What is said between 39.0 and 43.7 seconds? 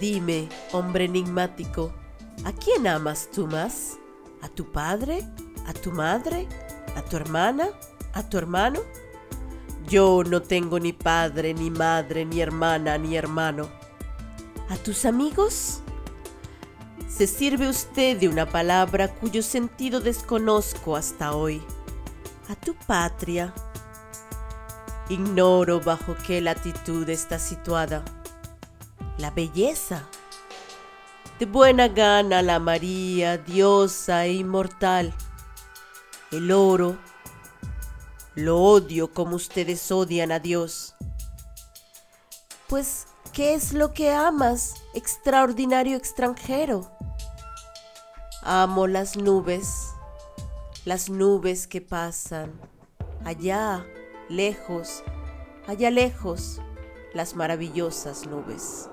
como ustedes odian a Dios. Pues, ¿qué